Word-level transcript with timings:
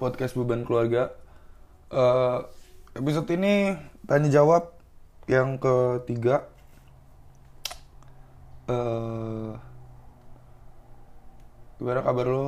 podcast 0.00 0.32
beban 0.32 0.64
keluarga. 0.64 1.12
Eh, 1.92 2.38
episode 2.96 3.28
ini 3.36 3.76
tanya 4.08 4.32
jawab 4.32 4.72
yang 5.28 5.60
ketiga. 5.60 6.48
Eh, 8.64 9.52
gimana 11.76 12.00
kabar 12.00 12.26
lo? 12.26 12.46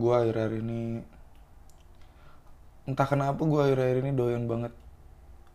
Gua 0.00 0.24
akhir-akhir 0.24 0.64
ini 0.64 1.04
entah 2.88 3.04
kenapa 3.04 3.44
gua 3.44 3.68
akhir-akhir 3.68 4.00
ini 4.00 4.10
doyan 4.16 4.48
banget 4.48 4.72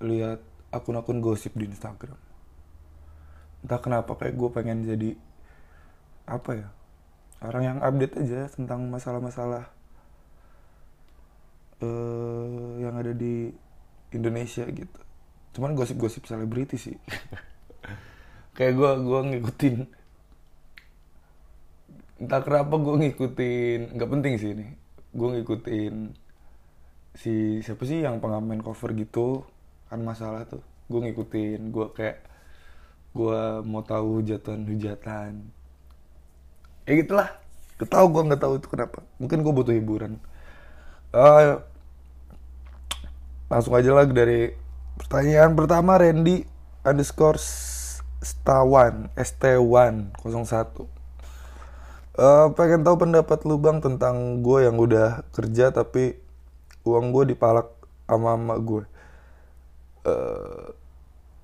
lihat 0.05 0.45
akun-akun 0.69 1.17
gosip 1.25 1.57
di 1.57 1.65
Instagram. 1.65 2.19
Entah 3.65 3.81
kenapa 3.81 4.13
kayak 4.13 4.37
gue 4.37 4.49
pengen 4.53 4.85
jadi 4.85 5.17
apa 6.29 6.51
ya 6.53 6.67
orang 7.41 7.63
yang 7.63 7.79
update 7.81 8.17
aja 8.21 8.49
tentang 8.49 8.85
masalah-masalah 8.89 9.74
eh 11.83 12.47
yang 12.79 12.95
ada 12.95 13.11
di 13.11 13.51
Indonesia 14.15 14.63
gitu. 14.69 14.99
Cuman 15.55 15.75
gosip-gosip 15.75 16.27
selebriti 16.27 16.79
sih. 16.79 16.95
kayak 18.55 18.73
gue 18.75 18.91
gua 19.03 19.19
ngikutin. 19.27 19.75
Entah 22.23 22.39
kenapa 22.43 22.79
gue 22.79 22.95
ngikutin 22.95 23.79
nggak 23.99 24.11
penting 24.11 24.33
sih 24.39 24.51
ini. 24.55 24.67
Gue 25.11 25.39
ngikutin 25.39 26.15
si 27.15 27.63
siapa 27.63 27.83
sih 27.87 28.03
yang 28.03 28.19
pengamen 28.19 28.59
cover 28.59 28.95
gitu 28.95 29.43
kan 29.91 29.99
masalah 30.03 30.47
tuh. 30.47 30.63
Gue 30.87 31.11
ngikutin 31.11 31.71
gue 31.71 31.87
kayak 31.91 32.23
gue 33.15 33.39
mau 33.67 33.83
tahu 33.83 34.23
hujatan 34.23 34.63
hujatan. 34.67 35.31
Ya 36.87 36.93
gitulah. 36.95 37.29
Ketahu 37.75 38.07
gue 38.15 38.23
nggak 38.31 38.41
tahu 38.43 38.53
itu 38.59 38.67
kenapa. 38.71 39.03
Mungkin 39.19 39.43
gue 39.43 39.51
butuh 39.51 39.75
hiburan 39.75 40.15
Eh, 41.15 41.55
langsung 43.47 43.71
aja 43.71 43.95
lagi 43.95 44.11
dari 44.11 44.51
pertanyaan 44.99 45.55
pertama 45.55 45.95
Randy 45.95 46.43
underscore 46.83 47.39
Stawan 48.19 49.07
ST1 49.15 50.11
01 50.19 50.91
Eh, 52.15 52.47
pengen 52.59 52.83
tahu 52.83 53.07
pendapat 53.07 53.47
lu 53.47 53.55
bang 53.55 53.79
tentang 53.79 54.43
gue 54.43 54.67
yang 54.67 54.75
udah 54.75 55.23
kerja 55.31 55.71
tapi 55.71 56.19
uang 56.83 57.15
gue 57.15 57.31
dipalak 57.31 57.71
sama 58.11 58.35
emak 58.35 58.59
gue 58.67 58.83
Eh, 60.03 60.65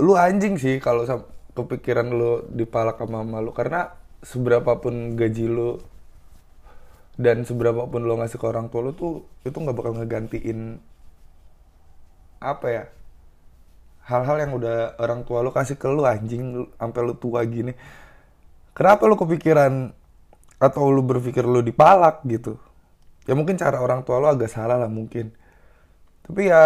lu 0.03 0.19
anjing 0.19 0.59
sih 0.59 0.83
kalau 0.83 1.07
kepikiran 1.55 2.11
lu 2.11 2.43
dipalak 2.51 2.99
sama 2.99 3.23
emak 3.23 3.39
lu. 3.39 3.51
Karena 3.55 3.95
seberapa 4.19 4.83
pun 4.83 5.15
gaji 5.15 5.47
lu 5.47 5.79
dan 7.21 7.45
seberapa 7.45 7.85
pun 7.85 8.01
lo 8.01 8.17
ngasih 8.17 8.41
ke 8.41 8.45
orang 8.49 8.73
tua 8.73 8.89
lu 8.89 8.91
tuh 8.97 9.29
itu 9.45 9.53
nggak 9.53 9.77
bakal 9.77 9.93
ngegantiin 9.93 10.81
apa 12.41 12.67
ya 12.67 12.83
hal-hal 14.09 14.37
yang 14.41 14.51
udah 14.57 14.97
orang 14.97 15.21
tua 15.23 15.45
lu 15.45 15.53
kasih 15.53 15.77
ke 15.77 15.85
lu 15.85 16.03
anjing 16.03 16.67
sampai 16.75 17.01
lu 17.05 17.13
tua 17.15 17.45
gini. 17.45 17.71
Kenapa 18.73 19.05
lu 19.05 19.15
kepikiran 19.19 19.93
atau 20.57 20.89
lu 20.89 21.05
berpikir 21.05 21.45
lu 21.45 21.61
dipalak 21.61 22.25
gitu? 22.25 22.57
Ya 23.29 23.37
mungkin 23.37 23.55
cara 23.61 23.77
orang 23.77 24.01
tua 24.01 24.17
lu 24.17 24.27
agak 24.27 24.49
salah 24.49 24.81
lah 24.81 24.89
mungkin. 24.89 25.29
Tapi 26.25 26.49
ya 26.49 26.63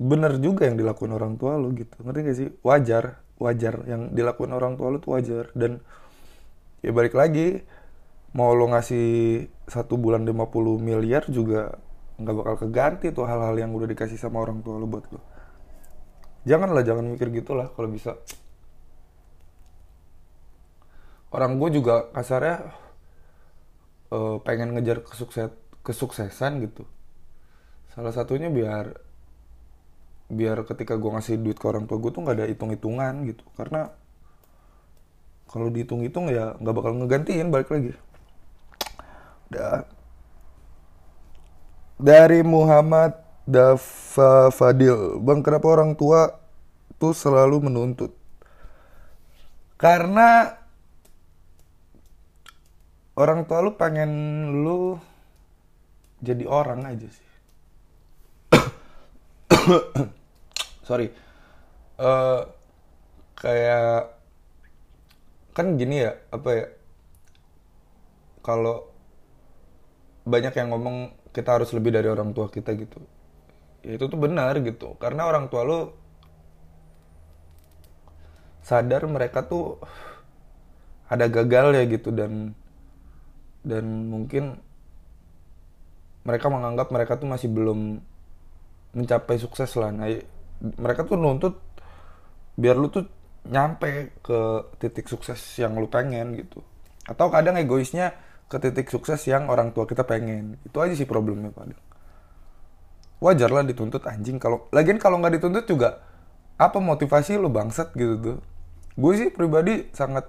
bener 0.00 0.40
juga 0.40 0.64
yang 0.70 0.78
dilakuin 0.78 1.12
orang 1.12 1.34
tua 1.36 1.58
lu 1.58 1.74
gitu. 1.74 1.98
Ngerti 2.00 2.20
gak 2.22 2.36
sih? 2.38 2.48
Wajar 2.62 3.20
wajar 3.40 3.88
yang 3.88 4.12
dilakuin 4.12 4.52
orang 4.52 4.76
tua 4.76 4.92
lu 4.92 5.02
tuh 5.02 5.18
wajar. 5.18 5.50
Dan 5.56 5.82
ya 6.84 6.94
balik 6.94 7.16
lagi 7.16 7.64
mau 8.30 8.54
lo 8.54 8.70
ngasih 8.70 9.06
satu 9.66 9.98
bulan 9.98 10.22
50 10.22 10.78
miliar 10.78 11.26
juga 11.26 11.78
nggak 12.20 12.36
bakal 12.36 12.54
keganti 12.68 13.06
tuh 13.10 13.24
hal-hal 13.24 13.56
yang 13.56 13.72
udah 13.72 13.88
dikasih 13.88 14.20
sama 14.20 14.44
orang 14.44 14.60
tua 14.60 14.76
lo 14.76 14.86
buat 14.86 15.06
lo. 15.10 15.20
Janganlah 16.44 16.84
jangan 16.84 17.04
mikir 17.08 17.32
gitulah 17.32 17.72
kalau 17.72 17.88
bisa. 17.88 18.16
Orang 21.30 21.56
gue 21.62 21.80
juga 21.80 22.10
kasarnya 22.12 22.70
eh, 24.12 24.36
pengen 24.44 24.76
ngejar 24.76 25.02
kesukses 25.02 25.50
kesuksesan 25.80 26.60
gitu. 26.68 26.84
Salah 27.96 28.12
satunya 28.14 28.52
biar 28.52 28.94
biar 30.30 30.62
ketika 30.62 30.94
gue 30.94 31.10
ngasih 31.10 31.42
duit 31.42 31.58
ke 31.58 31.66
orang 31.66 31.90
tua 31.90 31.98
gue 31.98 32.10
tuh 32.14 32.22
nggak 32.22 32.36
ada 32.36 32.46
hitung-hitungan 32.46 33.14
gitu. 33.26 33.44
Karena 33.58 33.90
kalau 35.50 35.66
dihitung-hitung 35.72 36.30
ya 36.30 36.54
nggak 36.62 36.74
bakal 36.76 36.92
ngegantiin 36.94 37.48
balik 37.50 37.72
lagi. 37.72 37.92
Dari 41.98 42.40
Muhammad 42.46 43.18
Dafa 43.50 44.54
Fadil, 44.54 45.18
Bang 45.18 45.42
kenapa 45.42 45.66
orang 45.66 45.98
tua 45.98 46.38
tuh 47.02 47.10
selalu 47.10 47.66
menuntut? 47.66 48.14
Karena 49.74 50.54
orang 53.18 53.42
tua 53.48 53.58
lu 53.58 53.74
pengen 53.74 54.12
lu 54.62 55.02
jadi 56.22 56.46
orang 56.46 56.86
aja 56.86 57.08
sih. 57.10 57.30
Sorry. 60.86 61.10
Eh 61.98 62.40
kayak 63.34 64.14
kan 65.56 65.74
gini 65.74 66.06
ya, 66.06 66.14
apa 66.30 66.48
ya? 66.54 66.66
Kalau 68.46 68.89
banyak 70.24 70.52
yang 70.56 70.68
ngomong 70.72 71.16
kita 71.30 71.56
harus 71.60 71.70
lebih 71.72 71.94
dari 71.94 72.08
orang 72.10 72.34
tua 72.36 72.50
kita 72.50 72.74
gitu. 72.76 73.00
Ya 73.80 73.96
itu 73.96 74.04
tuh 74.10 74.18
benar 74.20 74.56
gitu. 74.60 74.98
Karena 75.00 75.24
orang 75.28 75.48
tua 75.48 75.62
lu 75.64 75.78
sadar 78.60 79.08
mereka 79.08 79.48
tuh 79.48 79.80
ada 81.10 81.26
gagal 81.26 81.74
ya 81.74 81.82
gitu 81.88 82.12
dan 82.14 82.54
dan 83.66 83.84
mungkin 84.08 84.60
mereka 86.22 86.46
menganggap 86.52 86.92
mereka 86.92 87.16
tuh 87.16 87.26
masih 87.26 87.48
belum 87.48 87.98
mencapai 88.94 89.40
sukses 89.40 89.72
lah. 89.80 89.90
Nah 89.90 90.06
mereka 90.60 91.08
tuh 91.08 91.16
nuntut 91.16 91.56
biar 92.60 92.76
lu 92.76 92.92
tuh 92.92 93.08
nyampe 93.48 94.20
ke 94.20 94.38
titik 94.76 95.08
sukses 95.08 95.40
yang 95.56 95.72
lu 95.80 95.88
pengen 95.88 96.36
gitu. 96.36 96.60
Atau 97.08 97.32
kadang 97.32 97.56
egoisnya 97.56 98.12
ke 98.50 98.58
titik 98.58 98.90
sukses 98.90 99.22
yang 99.30 99.46
orang 99.46 99.70
tua 99.70 99.86
kita 99.86 100.02
pengen. 100.02 100.58
Itu 100.66 100.82
aja 100.82 100.92
sih 100.98 101.06
problemnya 101.06 101.54
paling 101.54 101.78
wajar 103.22 103.46
lah 103.54 103.62
dituntut 103.62 104.02
anjing. 104.10 104.42
Kalau 104.42 104.66
lagian 104.74 104.98
kalau 104.98 105.22
nggak 105.22 105.38
dituntut 105.38 105.64
juga 105.70 106.02
apa 106.58 106.82
motivasi 106.82 107.38
lu 107.38 107.46
bangsat 107.46 107.94
gitu 107.94 108.14
tuh. 108.18 108.38
Gue 108.98 109.12
sih 109.14 109.30
pribadi 109.30 109.86
sangat 109.94 110.26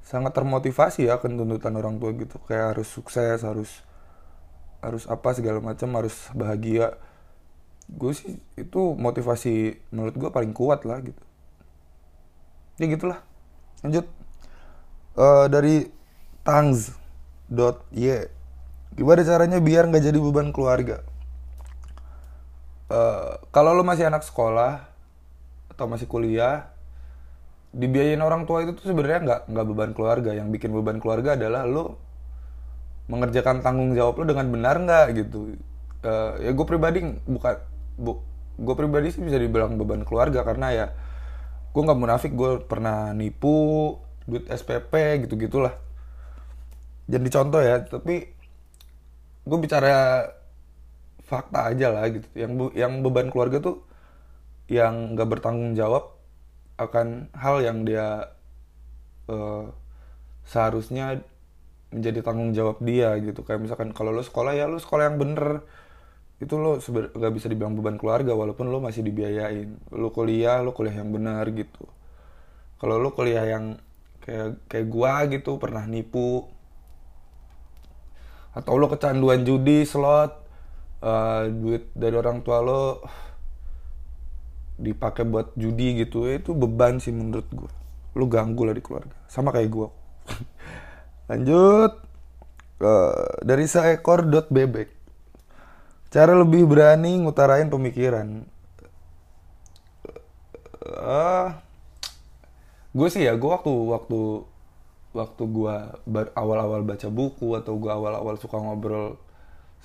sangat 0.00 0.32
termotivasi 0.32 1.04
ya 1.04 1.20
akan 1.20 1.36
tuntutan 1.36 1.76
orang 1.76 2.00
tua 2.00 2.16
gitu. 2.16 2.40
Kayak 2.48 2.80
harus 2.80 2.88
sukses 2.88 3.44
harus 3.44 3.84
harus 4.80 5.04
apa 5.04 5.36
segala 5.36 5.60
macam 5.60 5.92
harus 6.00 6.16
bahagia. 6.32 6.96
Gue 7.92 8.16
sih 8.16 8.40
itu 8.56 8.96
motivasi 8.96 9.84
menurut 9.92 10.16
gue 10.16 10.30
paling 10.32 10.56
kuat 10.56 10.88
lah 10.88 11.04
gitu. 11.04 11.20
Ya 12.80 12.88
gitulah. 12.88 13.20
Lanjut. 13.84 14.08
Eh, 15.14 15.46
dari 15.52 15.92
Tangs 16.42 17.03
dot 17.54 17.86
y 17.94 18.10
gimana 18.94 19.22
caranya 19.26 19.58
biar 19.58 19.90
nggak 19.90 20.04
jadi 20.10 20.18
beban 20.18 20.50
keluarga? 20.54 21.02
Eh, 22.90 23.32
kalau 23.50 23.72
lo 23.72 23.82
masih 23.82 24.06
anak 24.06 24.22
sekolah 24.22 24.86
atau 25.72 25.86
masih 25.90 26.06
kuliah 26.06 26.70
dibiayain 27.74 28.22
orang 28.22 28.46
tua 28.46 28.62
itu 28.62 28.78
tuh 28.78 28.86
sebenarnya 28.94 29.20
nggak 29.24 29.40
nggak 29.50 29.66
beban 29.66 29.90
keluarga. 29.96 30.30
Yang 30.36 30.48
bikin 30.60 30.70
beban 30.70 30.98
keluarga 31.02 31.34
adalah 31.34 31.66
lo 31.66 31.98
mengerjakan 33.10 33.60
tanggung 33.60 33.92
jawab 33.96 34.22
lo 34.22 34.24
dengan 34.28 34.46
benar 34.52 34.76
nggak 34.78 35.06
gitu. 35.16 35.58
Eh, 36.04 36.32
ya 36.44 36.50
gue 36.52 36.66
pribadi 36.68 37.02
bukan 37.24 37.54
bu 37.98 38.20
gue 38.54 38.74
pribadi 38.78 39.10
sih 39.10 39.22
bisa 39.22 39.38
dibilang 39.40 39.74
beban 39.74 40.06
keluarga 40.06 40.46
karena 40.46 40.68
ya 40.70 40.86
gue 41.74 41.82
nggak 41.82 41.98
munafik 41.98 42.32
gue 42.38 42.62
pernah 42.62 43.10
nipu 43.10 43.98
duit 44.30 44.46
SPP 44.46 45.26
gitu 45.26 45.34
gitulah 45.34 45.74
jadi 47.08 47.28
contoh 47.28 47.60
ya 47.60 47.76
tapi 47.84 48.14
gue 49.44 49.58
bicara 49.60 50.24
fakta 51.24 51.72
aja 51.72 51.88
lah 51.94 52.04
gitu. 52.12 52.28
Yang 52.36 52.52
bu- 52.58 52.74
yang 52.76 52.92
beban 53.04 53.28
keluarga 53.32 53.58
tuh 53.66 53.76
yang 54.70 55.14
nggak 55.16 55.28
bertanggung 55.38 55.74
jawab 55.78 56.14
akan 56.80 57.30
hal 57.36 57.56
yang 57.64 57.84
dia 57.88 58.32
eh, 59.28 59.64
seharusnya 60.46 61.22
menjadi 61.94 62.20
tanggung 62.26 62.52
jawab 62.56 62.78
dia 62.84 63.16
gitu. 63.22 63.40
Kayak 63.46 63.60
misalkan 63.70 63.90
kalau 63.96 64.12
lo 64.14 64.22
sekolah 64.24 64.52
ya 64.56 64.66
lo 64.70 64.78
sekolah 64.80 65.04
yang 65.12 65.18
bener. 65.22 65.64
Itu 66.42 66.58
lo 66.60 66.80
nggak 66.80 67.32
bisa 67.36 67.46
dibilang 67.52 67.74
beban 67.78 67.96
keluarga 68.00 68.32
walaupun 68.36 68.68
lo 68.72 68.78
masih 68.82 69.02
dibiayain. 69.06 69.70
Lo 69.94 70.10
kuliah 70.14 70.60
lo 70.64 70.72
kuliah 70.76 70.96
yang 71.02 71.10
benar 71.14 71.46
gitu. 71.54 71.84
Kalau 72.80 72.96
lo 73.00 73.10
kuliah 73.16 73.44
yang 73.46 73.64
kayak 74.24 74.60
kayak 74.70 74.86
gua 74.88 75.24
gitu 75.30 75.56
pernah 75.62 75.84
nipu 75.88 76.48
atau 78.54 78.78
lo 78.78 78.86
kecanduan 78.86 79.42
judi 79.42 79.82
slot 79.82 80.30
uh, 81.02 81.50
duit 81.50 81.90
dari 81.92 82.14
orang 82.14 82.40
tua 82.46 82.62
lo 82.62 83.02
dipakai 84.78 85.26
buat 85.26 85.54
judi 85.54 86.02
gitu 86.02 86.26
itu 86.26 86.50
beban 86.54 86.98
sih 86.98 87.14
menurut 87.14 87.46
gue 87.50 87.70
lo 88.14 88.24
ganggu 88.30 88.62
lah 88.62 88.74
di 88.74 88.82
keluarga. 88.82 89.14
Sama 89.26 89.50
kayak 89.50 89.70
gue 89.70 89.88
lanjut 91.30 91.92
uh, 92.78 93.26
dari 93.42 93.66
seekor 93.66 94.26
dot 94.30 94.50
bebek 94.54 94.94
cara 96.14 96.30
lebih 96.38 96.70
berani 96.70 97.18
ngutarain 97.26 97.66
pemikiran. 97.66 98.46
Uh, 100.84 101.50
gue 102.94 103.08
sih 103.10 103.26
ya 103.26 103.34
gue 103.34 103.50
waktu 103.50 103.72
waktu 103.72 104.46
waktu 105.14 105.42
gue 105.46 105.74
awal-awal 106.34 106.82
baca 106.82 107.08
buku 107.08 107.54
atau 107.54 107.78
gue 107.78 107.90
awal-awal 107.90 108.34
suka 108.36 108.58
ngobrol 108.58 109.16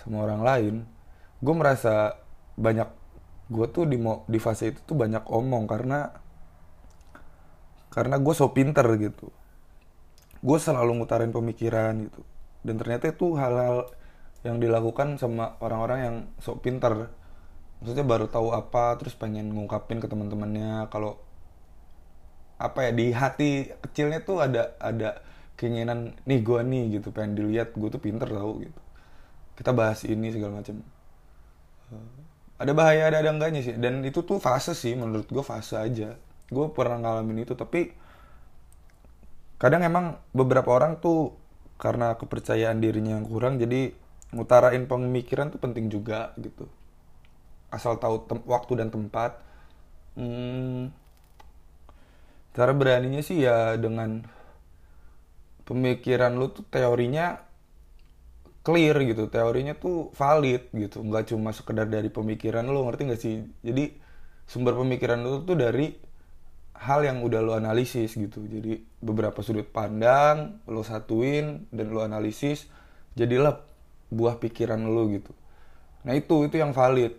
sama 0.01 0.25
orang 0.25 0.41
lain 0.41 0.75
gue 1.39 1.55
merasa 1.55 2.19
banyak 2.59 2.89
gue 3.49 3.65
tuh 3.71 3.89
di 3.89 3.97
di 4.29 4.39
fase 4.41 4.75
itu 4.75 4.79
tuh 4.85 4.97
banyak 4.97 5.25
omong 5.25 5.65
karena 5.65 6.11
karena 7.89 8.21
gue 8.21 8.33
so 8.37 8.53
pinter 8.53 8.85
gitu. 9.01 9.33
Gue 10.39 10.57
selalu 10.61 11.01
ngutarin 11.01 11.33
pemikiran 11.33 12.05
gitu. 12.05 12.21
Dan 12.61 12.77
ternyata 12.77 13.09
itu 13.09 13.33
hal-hal 13.35 13.89
yang 14.45 14.61
dilakukan 14.61 15.17
sama 15.17 15.57
orang-orang 15.59 15.99
yang 15.99 16.15
sok 16.39 16.63
pinter. 16.63 17.09
Maksudnya 17.81 18.05
baru 18.05 18.29
tahu 18.29 18.53
apa 18.53 18.95
terus 19.01 19.17
pengen 19.17 19.51
ngungkapin 19.51 19.97
ke 19.99 20.07
teman-temannya. 20.07 20.87
Kalau 20.93 21.17
apa 22.59 22.79
ya 22.85 22.91
di 22.91 23.15
hati 23.15 23.71
kecilnya 23.79 24.19
tuh 24.27 24.43
ada 24.43 24.75
ada 24.83 25.23
keinginan 25.55 26.19
nih 26.27 26.39
gue 26.43 26.59
nih 26.59 26.83
gitu. 26.99 27.15
Pengen 27.15 27.39
dilihat 27.39 27.73
gue 27.73 27.89
tuh 27.89 28.01
pinter 28.03 28.27
tau 28.27 28.59
gitu. 28.59 28.81
Kita 29.55 29.71
bahas 29.71 30.03
ini 30.03 30.27
segala 30.31 30.59
macam 30.59 30.83
uh, 31.91 32.15
ada 32.59 32.71
bahaya 32.75 33.07
ada 33.07 33.23
ada 33.23 33.31
enggaknya 33.31 33.63
sih. 33.63 33.75
Dan 33.79 34.03
itu 34.03 34.21
tuh 34.27 34.37
fase 34.43 34.75
sih 34.75 34.93
menurut 34.93 35.31
gue 35.31 35.43
fase 35.43 35.79
aja. 35.79 36.19
Gue 36.51 36.67
pernah 36.75 36.99
ngalamin 36.99 37.47
itu 37.47 37.55
tapi 37.55 37.95
kadang 39.59 39.83
emang 39.83 40.19
beberapa 40.35 40.71
orang 40.71 40.99
tuh 40.99 41.35
karena 41.79 42.15
kepercayaan 42.19 42.83
dirinya 42.83 43.15
yang 43.15 43.27
kurang 43.27 43.55
jadi 43.55 43.95
ngutarain 44.35 44.85
pemikiran 44.85 45.49
tuh 45.49 45.59
penting 45.63 45.87
juga 45.87 46.35
gitu. 46.37 46.67
Asal 47.71 47.97
tahu 47.97 48.27
waktu 48.45 48.83
dan 48.83 48.89
tempat. 48.91 49.39
Hmm, 50.19 50.91
cara 52.55 52.71
beraninya 52.73 53.21
sih 53.21 53.45
ya 53.45 53.77
dengan 53.77 54.25
pemikiran 55.69 56.33
lu 56.33 56.49
tuh 56.49 56.65
teorinya 56.65 57.39
clear 58.65 58.97
gitu. 59.05 59.29
Teorinya 59.29 59.77
tuh 59.77 60.09
valid 60.13 60.73
gitu. 60.73 61.01
Nggak 61.05 61.33
cuma 61.33 61.53
sekedar 61.53 61.85
dari 61.85 62.09
pemikiran 62.09 62.65
lu 62.65 62.85
ngerti 62.89 63.01
nggak 63.05 63.21
sih? 63.21 63.45
Jadi 63.61 63.93
sumber 64.49 64.73
pemikiran 64.77 65.21
lu 65.21 65.45
tuh 65.45 65.57
dari 65.57 65.93
hal 66.79 67.03
yang 67.03 67.21
udah 67.21 67.39
lu 67.43 67.53
analisis 67.53 68.15
gitu. 68.15 68.45
Jadi 68.45 68.81
beberapa 69.03 69.43
sudut 69.43 69.67
pandang 69.69 70.63
lu 70.65 70.81
satuin 70.81 71.67
dan 71.69 71.91
lu 71.91 72.01
analisis 72.01 72.65
jadilah 73.13 73.61
buah 74.09 74.41
pikiran 74.41 74.79
lu 74.79 75.13
gitu. 75.13 75.33
Nah 76.07 76.15
itu 76.15 76.47
itu 76.47 76.55
yang 76.57 76.71
valid. 76.71 77.13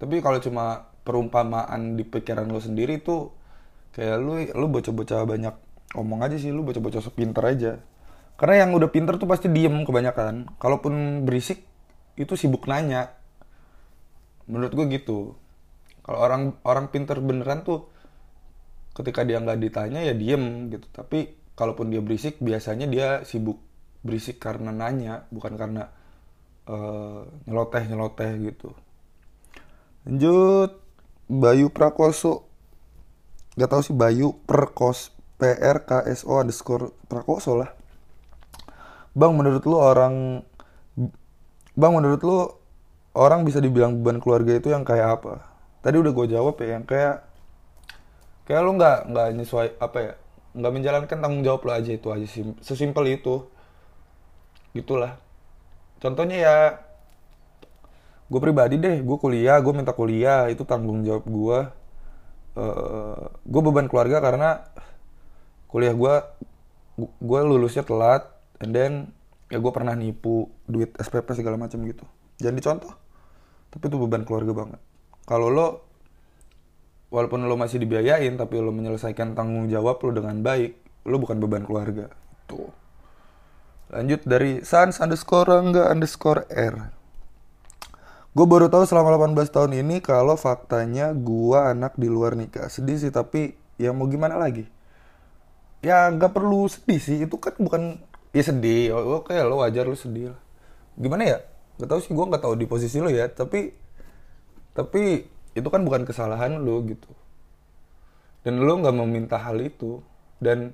Tapi 0.00 0.24
kalau 0.24 0.40
cuma 0.40 0.88
perumpamaan 1.04 1.98
di 1.98 2.04
pikiran 2.06 2.48
lu 2.48 2.62
sendiri 2.62 3.02
tuh 3.02 3.39
kayak 3.94 4.16
lu 4.22 4.42
lu 4.46 4.66
bocah-bocah 4.70 5.26
banyak 5.26 5.54
omong 5.98 6.22
aja 6.22 6.36
sih 6.38 6.54
lu 6.54 6.62
bocah-bocah 6.62 7.02
pinter 7.14 7.42
aja. 7.42 7.72
Karena 8.40 8.64
yang 8.64 8.72
udah 8.72 8.88
pinter 8.88 9.20
tuh 9.20 9.28
pasti 9.28 9.52
diem 9.52 9.84
kebanyakan. 9.84 10.56
Kalaupun 10.56 11.26
berisik 11.28 11.60
itu 12.16 12.32
sibuk 12.40 12.64
nanya. 12.64 13.12
Menurut 14.48 14.72
gue 14.72 14.86
gitu. 14.96 15.36
Kalau 16.00 16.18
orang 16.24 16.56
orang 16.64 16.88
pinter 16.88 17.20
beneran 17.20 17.60
tuh 17.62 17.92
ketika 18.96 19.22
dia 19.28 19.38
nggak 19.44 19.60
ditanya 19.60 20.00
ya 20.00 20.16
diem 20.16 20.72
gitu. 20.72 20.88
Tapi 20.88 21.36
kalaupun 21.52 21.92
dia 21.92 22.00
berisik 22.00 22.40
biasanya 22.40 22.88
dia 22.88 23.08
sibuk 23.28 23.60
berisik 24.00 24.40
karena 24.40 24.72
nanya 24.72 25.28
bukan 25.28 25.60
karena 25.60 25.92
uh, 26.64 27.28
nyeloteh 27.44 27.82
nyeloteh 27.92 28.30
gitu. 28.40 28.72
Lanjut. 30.08 30.80
Bayu 31.30 31.70
Prakoso 31.70 32.49
gak 33.58 33.70
tahu 33.70 33.82
sih 33.82 33.94
Bayu 33.96 34.36
Perkos 34.46 35.10
P 35.40 35.46
R 35.58 35.88
K 35.88 36.04
S 36.06 36.22
O 36.28 36.38
underscore 36.38 36.92
Prakoso 37.08 37.56
lah. 37.56 37.72
Bang 39.16 39.34
menurut 39.34 39.64
lu 39.66 39.74
orang 39.74 40.44
Bang 41.74 41.92
menurut 41.96 42.20
lu 42.22 42.38
orang 43.16 43.42
bisa 43.42 43.58
dibilang 43.58 43.98
beban 43.98 44.20
keluarga 44.20 44.54
itu 44.54 44.70
yang 44.70 44.84
kayak 44.86 45.18
apa? 45.18 45.42
Tadi 45.80 45.96
udah 45.96 46.12
gue 46.12 46.26
jawab 46.30 46.60
ya 46.60 46.76
yang 46.76 46.84
kayak 46.84 47.24
kayak 48.44 48.60
lu 48.62 48.76
nggak 48.76 49.08
nggak 49.10 49.26
nyesuai 49.34 49.68
apa 49.80 49.98
ya 49.98 50.12
nggak 50.50 50.72
menjalankan 50.74 51.18
tanggung 51.22 51.42
jawab 51.46 51.62
lo 51.66 51.72
aja 51.72 51.90
itu 51.90 52.06
aja 52.12 52.26
sih. 52.28 52.42
Sesimpel 52.60 53.16
itu. 53.16 53.48
Gitulah. 54.76 55.18
Contohnya 55.98 56.36
ya 56.38 56.56
gue 58.30 58.38
pribadi 58.38 58.78
deh 58.78 59.02
gue 59.02 59.16
kuliah 59.18 59.58
gue 59.58 59.74
minta 59.74 59.90
kuliah 59.90 60.46
itu 60.46 60.62
tanggung 60.62 61.02
jawab 61.02 61.26
gue 61.26 61.58
uh, 62.60 63.24
gue 63.40 63.62
beban 63.64 63.88
keluarga 63.88 64.20
karena 64.20 64.68
kuliah 65.72 65.96
gue 65.96 66.14
gue 67.00 67.40
lulusnya 67.40 67.80
telat 67.80 68.28
and 68.60 68.76
then 68.76 68.92
ya 69.48 69.56
gue 69.56 69.72
pernah 69.72 69.96
nipu 69.96 70.52
duit 70.68 70.92
SPP 71.00 71.32
segala 71.32 71.56
macam 71.56 71.80
gitu. 71.88 72.04
Jangan 72.38 72.56
dicontoh 72.60 72.92
tapi 73.70 73.84
itu 73.88 73.96
beban 73.96 74.26
keluarga 74.26 74.52
banget. 74.52 74.80
Kalau 75.24 75.48
lo 75.48 75.66
walaupun 77.08 77.46
lo 77.46 77.56
masih 77.56 77.80
dibiayain 77.80 78.34
tapi 78.36 78.60
lo 78.60 78.74
menyelesaikan 78.74 79.34
tanggung 79.34 79.70
jawab 79.70 80.02
lo 80.04 80.10
dengan 80.12 80.42
baik 80.44 80.76
lo 81.08 81.16
bukan 81.16 81.40
beban 81.40 81.64
keluarga. 81.64 82.12
Tuh. 82.44 82.70
Lanjut 83.90 84.22
dari 84.22 84.62
sans 84.62 85.02
underscore 85.02 85.50
enggak 85.50 85.88
underscore 85.90 86.46
r 86.50 86.99
Gue 88.30 88.46
baru 88.46 88.70
tahu 88.70 88.86
selama 88.86 89.18
18 89.18 89.50
tahun 89.50 89.72
ini 89.82 89.98
kalau 89.98 90.38
faktanya 90.38 91.10
gue 91.10 91.58
anak 91.58 91.98
di 91.98 92.06
luar 92.06 92.38
nikah. 92.38 92.70
Sedih 92.70 92.94
sih 92.94 93.10
tapi 93.10 93.58
ya 93.74 93.90
mau 93.90 94.06
gimana 94.06 94.38
lagi? 94.38 94.70
Ya 95.82 96.06
nggak 96.14 96.30
perlu 96.38 96.70
sedih 96.70 97.00
sih. 97.02 97.16
Itu 97.26 97.42
kan 97.42 97.58
bukan 97.58 97.98
ya 98.30 98.42
sedih. 98.46 98.94
Oke 98.94 99.34
lo 99.42 99.58
wajar 99.58 99.82
lo 99.82 99.98
sedih 99.98 100.30
lah. 100.30 100.40
Gimana 100.94 101.22
ya? 101.26 101.38
Gak 101.82 101.90
tau 101.90 101.98
sih 101.98 102.14
gue 102.14 102.22
nggak 102.22 102.42
tahu 102.46 102.54
di 102.54 102.70
posisi 102.70 103.02
lo 103.02 103.10
ya. 103.10 103.26
Tapi 103.26 103.74
tapi 104.78 105.26
itu 105.58 105.66
kan 105.66 105.82
bukan 105.82 106.06
kesalahan 106.06 106.54
lo 106.62 106.86
gitu. 106.86 107.10
Dan 108.46 108.62
lo 108.62 108.78
nggak 108.78 108.94
meminta 108.94 109.42
hal 109.42 109.58
itu. 109.58 110.06
Dan 110.38 110.70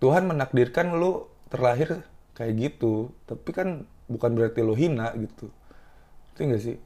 Tuhan 0.00 0.24
menakdirkan 0.24 0.96
lo 0.96 1.28
terlahir 1.52 2.08
kayak 2.32 2.56
gitu. 2.56 3.12
Tapi 3.28 3.50
kan 3.52 3.84
bukan 4.08 4.32
berarti 4.32 4.64
lo 4.64 4.72
hina 4.72 5.12
gitu 5.12 5.52
itu 6.38 6.46
gak 6.46 6.62
sih 6.62 6.78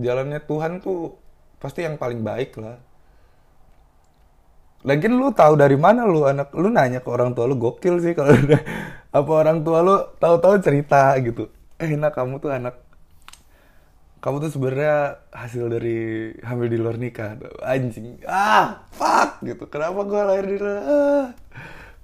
jalannya 0.00 0.40
Tuhan 0.40 0.80
tuh 0.80 1.20
pasti 1.60 1.84
yang 1.84 2.00
paling 2.00 2.24
baik 2.24 2.56
lah 2.56 2.80
Lagian 4.86 5.18
lu 5.18 5.34
tahu 5.34 5.58
dari 5.58 5.74
mana 5.74 6.06
lu 6.06 6.22
anak 6.22 6.54
lu 6.54 6.70
nanya 6.70 7.02
ke 7.02 7.10
orang 7.10 7.34
tua 7.34 7.50
lu 7.50 7.58
gokil 7.58 7.98
sih 7.98 8.14
kalau 8.14 8.30
udah 8.46 8.62
apa 9.10 9.30
orang 9.34 9.66
tua 9.66 9.82
lu 9.82 9.98
tahu-tahu 10.22 10.54
cerita 10.62 11.18
gitu. 11.18 11.50
Eh, 11.82 11.98
nak 11.98 12.14
kamu 12.14 12.38
tuh 12.38 12.54
anak 12.54 12.78
kamu 14.18 14.42
tuh 14.42 14.50
sebenarnya 14.50 15.18
hasil 15.30 15.70
dari 15.70 16.30
hamil 16.46 16.66
di 16.70 16.78
luar 16.78 16.94
nikah. 16.98 17.38
Anjing. 17.62 18.22
Ah, 18.26 18.86
fuck 18.94 19.42
gitu. 19.42 19.66
Kenapa 19.66 20.02
gua 20.06 20.34
lahir 20.34 20.46
di 20.46 20.58
luar? 20.58 20.78
Ah, 20.82 21.26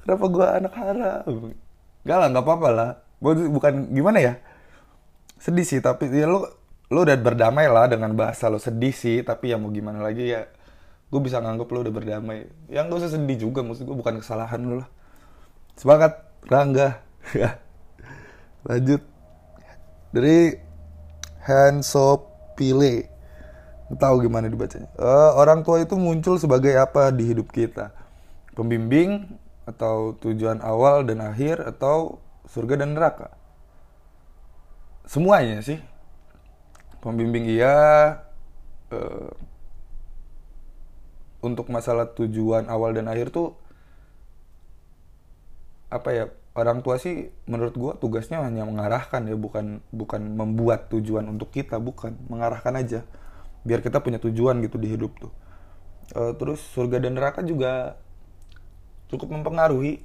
kenapa 0.03 0.25
gua 0.31 0.47
anak 0.59 0.75
haram? 0.75 1.55
Gak 2.07 2.17
lah, 2.21 2.29
nggak 2.31 2.45
apa-apa 2.47 2.69
lah. 2.71 2.91
Bukan 3.23 3.95
gimana 3.95 4.19
ya? 4.19 4.35
Sedih 5.45 5.67
sih 5.69 5.81
tapi 5.85 6.09
ya 6.09 6.25
lo 6.25 6.49
lo 6.89 7.05
udah 7.05 7.21
berdamai 7.21 7.69
lah 7.69 7.85
dengan 7.93 8.17
bahasa 8.17 8.49
lo 8.49 8.57
sedih 8.57 8.97
sih. 8.97 9.21
Tapi 9.21 9.53
ya 9.53 9.61
mau 9.61 9.69
gimana 9.69 10.01
lagi 10.01 10.33
ya 10.33 10.49
gue 11.13 11.21
bisa 11.21 11.45
nganggep 11.45 11.69
lo 11.69 11.79
udah 11.85 11.95
berdamai. 11.95 12.49
Yang 12.73 12.85
gak 12.89 13.01
usah 13.05 13.13
sedih 13.21 13.37
juga 13.37 13.61
maksud 13.61 13.85
gue 13.85 13.97
bukan 13.97 14.25
kesalahan 14.25 14.61
lo 14.65 14.75
lah. 14.85 14.89
Semangat 15.77 16.25
Rangga. 16.49 16.89
Ya. 17.33 17.57
Lanjut. 18.69 19.01
Dari 20.13 20.53
Hansopile. 21.41 23.09
Tahu 23.97 24.29
gimana 24.29 24.45
dibacanya. 24.53 24.93
Uh, 25.01 25.33
orang 25.41 25.65
tua 25.65 25.81
itu 25.81 25.97
muncul 25.97 26.37
sebagai 26.37 26.77
apa 26.77 27.09
di 27.09 27.33
hidup 27.33 27.49
kita? 27.49 27.97
Pembimbing 28.53 29.41
atau 29.65 30.21
tujuan 30.21 30.61
awal 30.61 31.09
dan 31.09 31.25
akhir 31.25 31.65
atau 31.65 32.21
surga 32.45 32.85
dan 32.85 32.93
neraka 32.93 33.33
semuanya 35.05 35.61
sih. 35.61 35.81
Pembimbing 37.05 37.45
iya 37.45 37.77
uh, 38.89 39.33
untuk 41.45 41.69
masalah 41.69 42.09
tujuan 42.17 42.65
awal 42.73 42.97
dan 42.97 43.13
akhir 43.13 43.29
tuh 43.29 43.53
apa 45.93 46.09
ya 46.11 46.25
orang 46.57 46.81
tua 46.81 46.97
sih 46.97 47.29
menurut 47.45 47.77
gue 47.77 47.93
tugasnya 48.01 48.41
hanya 48.41 48.65
mengarahkan 48.65 49.29
ya 49.29 49.37
bukan 49.37 49.85
bukan 49.93 50.23
membuat 50.33 50.89
tujuan 50.89 51.29
untuk 51.29 51.53
kita 51.53 51.77
bukan. 51.77 52.17
Mengarahkan 52.33 52.73
aja 52.81 53.05
biar 53.65 53.85
kita 53.85 54.01
punya 54.01 54.17
tujuan 54.21 54.65
gitu 54.65 54.81
di 54.81 54.89
hidup 54.89 55.13
tuh. 55.21 55.33
Uh, 56.17 56.33
terus 56.37 56.61
surga 56.73 57.01
dan 57.01 57.17
neraka 57.17 57.45
juga 57.45 58.01
cukup 59.13 59.37
mempengaruhi. 59.37 60.01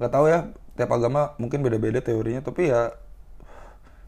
Nggak 0.00 0.12
tahu 0.14 0.26
ya 0.32 0.48
tiap 0.78 0.94
agama 0.94 1.34
mungkin 1.42 1.66
beda-beda 1.66 1.98
teorinya 1.98 2.38
tapi 2.38 2.70
ya 2.70 2.94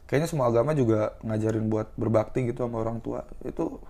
kayaknya 0.07 0.31
semua 0.31 0.47
agama 0.51 0.71
juga 0.75 1.19
ngajarin 1.27 1.67
buat 1.67 1.95
berbakti 1.99 2.47
gitu 2.51 2.67
sama 2.67 2.83
orang 2.83 3.03
tua. 3.03 3.27
Itu 3.43 3.83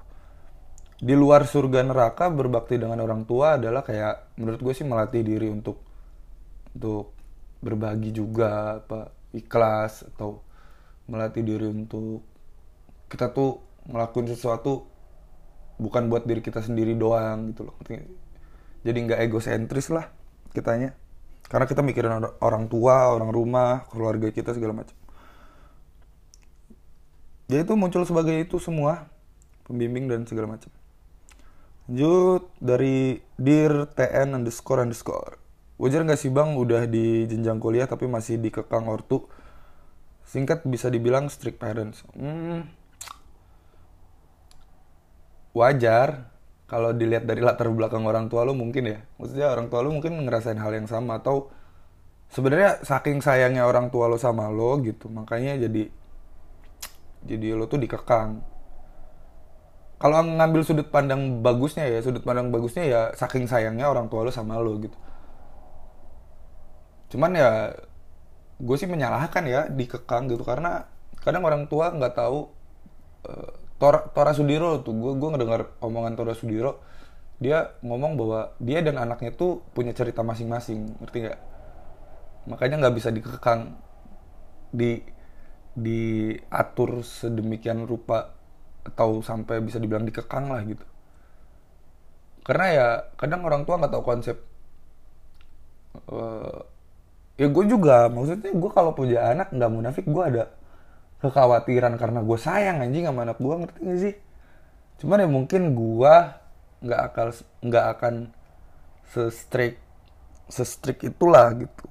di 1.01 1.17
luar 1.17 1.49
surga 1.49 1.81
neraka 1.81 2.29
berbakti 2.29 2.77
dengan 2.77 3.01
orang 3.01 3.25
tua 3.25 3.57
adalah 3.57 3.81
kayak 3.81 4.37
menurut 4.37 4.61
gue 4.61 4.75
sih 4.77 4.85
melatih 4.85 5.25
diri 5.25 5.49
untuk 5.49 5.81
untuk 6.77 7.17
berbagi 7.65 8.13
juga 8.13 8.81
apa 8.85 9.09
ikhlas 9.33 10.05
atau 10.13 10.45
melatih 11.09 11.41
diri 11.41 11.73
untuk 11.73 12.21
kita 13.09 13.33
tuh 13.33 13.65
ngelakuin 13.89 14.29
sesuatu 14.29 14.85
bukan 15.81 16.13
buat 16.13 16.29
diri 16.29 16.45
kita 16.45 16.61
sendiri 16.61 16.93
doang 16.93 17.57
gitu 17.57 17.73
loh 17.73 17.77
jadi 18.85 18.99
nggak 19.09 19.21
egosentris 19.25 19.89
lah 19.89 20.13
kitanya 20.53 20.93
karena 21.51 21.67
kita 21.67 21.83
mikirin 21.83 22.15
orang 22.39 22.71
tua 22.71 23.11
orang 23.11 23.35
rumah 23.35 23.91
keluarga 23.91 24.31
kita 24.31 24.55
segala 24.55 24.87
macam. 24.87 24.95
Ya 27.51 27.67
itu 27.67 27.75
muncul 27.75 28.07
sebagai 28.07 28.39
itu 28.39 28.63
semua 28.63 29.11
pembimbing 29.67 30.07
dan 30.07 30.23
segala 30.31 30.55
macam. 30.55 30.71
Lanjut 31.91 32.47
dari 32.63 33.19
dir 33.35 33.91
tn 33.99 34.39
underscore 34.39 34.87
underscore. 34.87 35.43
Wajar 35.75 36.07
nggak 36.07 36.23
sih 36.23 36.31
bang 36.31 36.55
udah 36.55 36.87
di 36.87 37.27
jenjang 37.27 37.59
kuliah 37.59 37.91
tapi 37.91 38.07
masih 38.07 38.39
dikekang 38.39 38.87
ortu? 38.87 39.27
Singkat 40.31 40.63
bisa 40.71 40.87
dibilang 40.87 41.27
strict 41.27 41.59
parents. 41.59 42.07
Hmm, 42.15 42.71
wajar 45.51 46.30
kalau 46.71 46.95
dilihat 46.95 47.27
dari 47.27 47.43
latar 47.43 47.67
belakang 47.75 48.07
orang 48.07 48.31
tua 48.31 48.47
lo 48.47 48.55
mungkin 48.55 48.87
ya. 48.87 48.99
Maksudnya 49.19 49.51
orang 49.51 49.67
tua 49.67 49.83
lo 49.83 49.91
mungkin 49.91 50.23
ngerasain 50.23 50.55
hal 50.63 50.71
yang 50.71 50.87
sama 50.87 51.19
atau 51.19 51.51
sebenarnya 52.31 52.79
saking 52.87 53.19
sayangnya 53.19 53.67
orang 53.67 53.91
tua 53.91 54.07
lo 54.07 54.15
sama 54.15 54.47
lo 54.47 54.79
gitu 54.87 55.11
makanya 55.11 55.59
jadi 55.67 55.91
jadi 57.27 57.59
lo 57.59 57.67
tuh 57.67 57.83
dikekang. 57.83 58.39
Kalau 60.01 60.17
ngambil 60.25 60.63
sudut 60.65 60.89
pandang 60.89 61.45
bagusnya 61.45 61.85
ya 61.91 62.01
sudut 62.01 62.25
pandang 62.25 62.49
bagusnya 62.55 62.85
ya 62.87 63.01
saking 63.19 63.45
sayangnya 63.51 63.91
orang 63.91 64.07
tua 64.07 64.25
lo 64.25 64.33
sama 64.33 64.57
lo 64.63 64.79
gitu. 64.79 64.97
Cuman 67.11 67.35
ya 67.35 67.75
gue 68.63 68.77
sih 68.79 68.87
menyalahkan 68.87 69.45
ya 69.45 69.67
dikekang 69.69 70.31
gitu. 70.31 70.47
Karena 70.47 70.87
kadang 71.21 71.45
orang 71.45 71.69
tua 71.69 71.93
nggak 71.93 72.15
tahu 72.17 72.49
uh, 73.29 73.60
Tora, 73.81 74.05
Tora 74.13 74.37
Sudiro 74.37 74.85
tuh 74.85 74.93
gue 74.93 75.13
gue 75.17 75.29
ngedengar 75.33 75.73
omongan 75.81 76.13
Tora 76.15 76.37
Sudiro 76.37 76.85
dia 77.41 77.73
ngomong 77.81 78.21
bahwa 78.21 78.53
dia 78.61 78.85
dan 78.85 79.01
anaknya 79.01 79.33
tuh 79.33 79.65
punya 79.73 79.97
cerita 79.97 80.21
masing-masing 80.21 81.01
ngerti 81.01 81.19
nggak? 81.25 81.41
Makanya 82.53 82.77
nggak 82.85 82.95
bisa 83.01 83.09
dikekang 83.09 83.81
di 84.69 85.01
diatur 85.73 87.01
sedemikian 87.01 87.89
rupa 87.89 88.37
atau 88.85 89.25
sampai 89.25 89.65
bisa 89.65 89.81
dibilang 89.81 90.05
dikekang 90.05 90.53
lah 90.53 90.61
gitu. 90.69 90.85
Karena 92.45 92.67
ya 92.69 92.87
kadang 93.17 93.41
orang 93.49 93.65
tua 93.65 93.81
nggak 93.81 93.93
tahu 93.97 94.05
konsep 94.05 94.37
uh, 96.13 96.61
ya 97.41 97.49
gue 97.49 97.65
juga 97.65 98.13
maksudnya 98.13 98.53
gue 98.53 98.71
kalau 98.77 98.93
punya 98.93 99.33
anak 99.33 99.49
nggak 99.49 99.71
munafik 99.73 100.05
gue 100.05 100.23
ada 100.23 100.53
kekhawatiran 101.21 102.01
karena 102.01 102.25
gue 102.25 102.39
sayang 102.41 102.81
anjing 102.81 103.05
sama 103.05 103.29
anak 103.29 103.39
gue 103.39 103.55
ngerti 103.55 103.79
gak 103.85 104.01
sih? 104.01 104.15
Cuman 105.05 105.25
ya 105.25 105.29
mungkin 105.29 105.63
gue 105.77 106.15
nggak 106.81 107.01
akal 107.13 107.29
nggak 107.61 107.87
akan 107.97 108.15
se-strict 109.13 109.81
se-strict 110.49 111.05
itulah 111.05 111.53
gitu. 111.57 111.87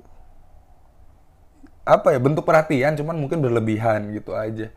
Apa 1.85 2.13
ya 2.13 2.19
bentuk 2.21 2.45
perhatian 2.45 2.97
cuman 2.97 3.17
mungkin 3.17 3.41
berlebihan 3.41 4.13
gitu 4.13 4.33
aja. 4.33 4.69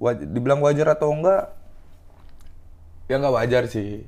Waj 0.00 0.24
dibilang 0.24 0.64
wajar 0.64 0.96
atau 0.96 1.12
enggak 1.12 1.52
ya 3.08 3.16
nggak 3.20 3.36
wajar 3.36 3.64
sih. 3.68 4.04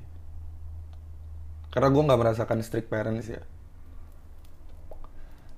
Karena 1.73 1.89
gue 1.89 2.03
nggak 2.05 2.21
merasakan 2.21 2.61
strict 2.61 2.93
parents 2.93 3.29
ya. 3.29 3.43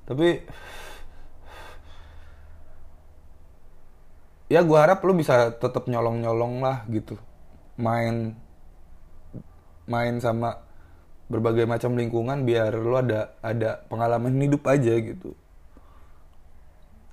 Tapi 0.07 0.47
ya 4.49 4.61
gue 4.61 4.79
harap 4.79 5.01
lu 5.05 5.17
bisa 5.17 5.53
tetap 5.57 5.89
nyolong 5.89 6.21
nyolong 6.21 6.61
lah 6.61 6.85
gitu. 6.93 7.17
Main 7.81 8.37
main 9.85 10.15
sama 10.21 10.65
berbagai 11.29 11.65
macam 11.65 11.97
lingkungan 11.97 12.45
biar 12.45 12.77
lu 12.77 12.97
ada 12.97 13.37
ada 13.41 13.85
pengalaman 13.89 14.37
hidup 14.41 14.65
aja 14.69 14.93
gitu. 15.01 15.33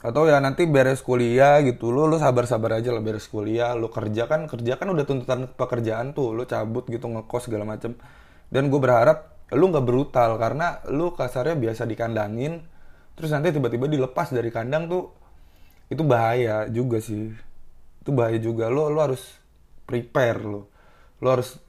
Atau 0.02 0.26
ya 0.26 0.42
nanti 0.42 0.66
beres 0.66 1.06
kuliah 1.06 1.62
gitu 1.62 1.94
lo 1.94 2.10
lo 2.10 2.18
sabar 2.18 2.50
sabar 2.50 2.82
aja 2.82 2.90
lah 2.90 3.06
beres 3.06 3.30
kuliah 3.30 3.78
lo 3.78 3.94
kerja 3.94 4.26
kan 4.26 4.50
kerja 4.50 4.82
kan 4.82 4.90
udah 4.90 5.06
tuntutan 5.06 5.46
pekerjaan 5.46 6.18
tuh 6.18 6.34
lo 6.34 6.50
cabut 6.50 6.90
gitu 6.90 7.06
ngekos 7.08 7.48
segala 7.48 7.64
macem. 7.70 7.96
Dan 8.52 8.68
gue 8.68 8.82
berharap 8.82 9.32
lo 9.52 9.64
nggak 9.68 9.86
brutal 9.86 10.40
karena 10.40 10.80
lo 10.90 11.12
kasarnya 11.12 11.60
biasa 11.60 11.84
dikandangin 11.84 12.64
terus 13.16 13.30
nanti 13.36 13.52
tiba-tiba 13.52 13.92
dilepas 13.92 14.32
dari 14.32 14.48
kandang 14.48 14.88
tuh 14.88 15.21
itu 15.92 16.04
bahaya 16.08 16.72
juga 16.72 17.04
sih. 17.04 17.36
Itu 18.00 18.16
bahaya 18.16 18.40
juga. 18.40 18.72
Lo 18.72 18.88
lo 18.88 19.04
harus 19.04 19.22
prepare 19.84 20.40
lo. 20.40 20.72
Lo 21.20 21.28
harus 21.36 21.60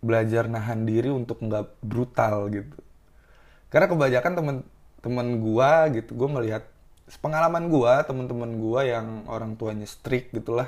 belajar 0.00 0.48
nahan 0.48 0.88
diri 0.88 1.12
untuk 1.12 1.44
nggak 1.44 1.84
brutal 1.84 2.48
gitu. 2.48 2.80
Karena 3.68 3.86
kebanyakan 3.92 4.32
temen 4.32 4.56
temen 5.04 5.26
gue 5.38 5.70
gitu 6.00 6.18
gue 6.18 6.28
melihat 6.32 6.64
pengalaman 7.22 7.70
gue 7.70 7.92
teman-teman 8.10 8.50
gue 8.58 8.80
yang 8.90 9.22
orang 9.30 9.54
tuanya 9.54 9.86
strict 9.86 10.34
gitulah 10.34 10.66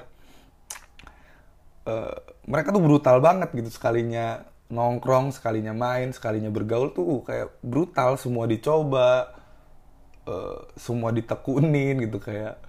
uh, 1.88 2.14
mereka 2.46 2.70
tuh 2.70 2.84
brutal 2.84 3.18
banget 3.24 3.50
gitu. 3.56 3.72
Sekalinya 3.72 4.44
nongkrong 4.68 5.32
sekalinya 5.32 5.72
main 5.72 6.12
sekalinya 6.12 6.52
bergaul 6.52 6.92
tuh 6.92 7.24
kayak 7.24 7.56
brutal. 7.64 8.20
Semua 8.20 8.44
dicoba 8.44 9.32
uh, 10.28 10.68
semua 10.76 11.10
ditekunin 11.10 12.04
gitu 12.04 12.20
kayak 12.20 12.67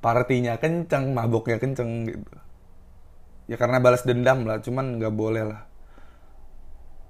partinya 0.00 0.56
kenceng 0.56 1.12
maboknya 1.12 1.60
kenceng 1.60 2.08
gitu. 2.08 2.32
Ya 3.46 3.56
karena 3.60 3.78
balas 3.78 4.02
dendam 4.02 4.48
lah 4.48 4.64
cuman 4.64 4.96
nggak 4.96 5.14
boleh 5.14 5.44
lah. 5.44 5.62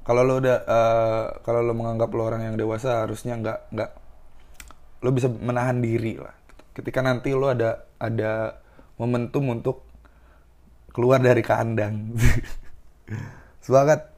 Kalau 0.03 0.27
lo 0.27 0.43
udah 0.43 0.59
uh, 0.67 1.27
kalau 1.47 1.63
lo 1.63 1.73
menganggap 1.73 2.11
lo 2.11 2.23
orang 2.27 2.43
yang 2.51 2.57
dewasa 2.59 3.07
harusnya 3.07 3.39
nggak 3.39 3.59
nggak 3.71 3.91
lo 5.07 5.11
bisa 5.15 5.31
menahan 5.31 5.79
diri 5.79 6.19
lah. 6.19 6.35
Ketika 6.75 6.99
nanti 7.01 7.31
lo 7.31 7.55
ada 7.55 7.87
ada 8.03 8.59
momentum 8.99 9.55
untuk 9.55 9.87
keluar 10.91 11.23
dari 11.23 11.41
kandang. 11.47 12.19
Semangat. 13.65 14.11